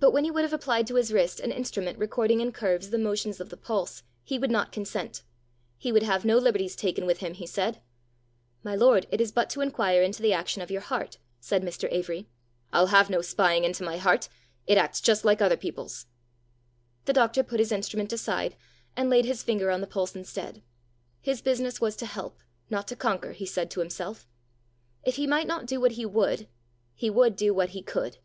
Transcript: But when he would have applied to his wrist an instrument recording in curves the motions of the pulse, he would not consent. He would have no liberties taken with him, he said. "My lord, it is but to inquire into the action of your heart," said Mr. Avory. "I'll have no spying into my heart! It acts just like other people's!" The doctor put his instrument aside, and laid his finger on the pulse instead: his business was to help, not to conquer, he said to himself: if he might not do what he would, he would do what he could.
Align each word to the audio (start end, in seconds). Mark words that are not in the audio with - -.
But 0.00 0.10
when 0.10 0.24
he 0.24 0.30
would 0.30 0.42
have 0.44 0.52
applied 0.52 0.86
to 0.86 0.96
his 0.96 1.10
wrist 1.10 1.40
an 1.40 1.50
instrument 1.50 1.96
recording 1.98 2.42
in 2.42 2.52
curves 2.52 2.90
the 2.90 2.98
motions 2.98 3.40
of 3.40 3.48
the 3.48 3.56
pulse, 3.56 4.02
he 4.22 4.38
would 4.38 4.50
not 4.50 4.70
consent. 4.70 5.22
He 5.78 5.90
would 5.90 6.02
have 6.02 6.26
no 6.26 6.36
liberties 6.36 6.76
taken 6.76 7.06
with 7.06 7.20
him, 7.20 7.32
he 7.32 7.46
said. 7.46 7.80
"My 8.62 8.74
lord, 8.76 9.06
it 9.10 9.18
is 9.18 9.32
but 9.32 9.48
to 9.48 9.62
inquire 9.62 10.02
into 10.02 10.20
the 10.20 10.34
action 10.34 10.60
of 10.60 10.70
your 10.70 10.82
heart," 10.82 11.16
said 11.40 11.62
Mr. 11.62 11.90
Avory. 11.90 12.26
"I'll 12.70 12.88
have 12.88 13.08
no 13.08 13.22
spying 13.22 13.64
into 13.64 13.82
my 13.82 13.96
heart! 13.96 14.28
It 14.66 14.76
acts 14.76 15.00
just 15.00 15.24
like 15.24 15.40
other 15.40 15.56
people's!" 15.56 16.04
The 17.06 17.14
doctor 17.14 17.42
put 17.42 17.58
his 17.58 17.72
instrument 17.72 18.12
aside, 18.12 18.56
and 18.94 19.08
laid 19.08 19.24
his 19.24 19.42
finger 19.42 19.70
on 19.70 19.80
the 19.80 19.86
pulse 19.86 20.14
instead: 20.14 20.62
his 21.22 21.40
business 21.40 21.80
was 21.80 21.96
to 21.96 22.04
help, 22.04 22.40
not 22.68 22.86
to 22.88 22.94
conquer, 22.94 23.32
he 23.32 23.46
said 23.46 23.70
to 23.70 23.80
himself: 23.80 24.28
if 25.02 25.16
he 25.16 25.26
might 25.26 25.46
not 25.46 25.64
do 25.64 25.80
what 25.80 25.92
he 25.92 26.04
would, 26.04 26.46
he 26.94 27.08
would 27.08 27.36
do 27.36 27.54
what 27.54 27.70
he 27.70 27.80
could. 27.80 28.18